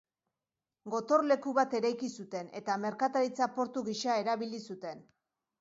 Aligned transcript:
Gotorleku 0.93 1.53
bat 1.57 1.75
eraiki 1.81 2.09
zuten, 2.23 2.49
eta 2.63 2.79
merkataritza-portu 2.87 3.87
gisa 3.91 4.17
erabili 4.23 4.63
zuten. 4.73 5.07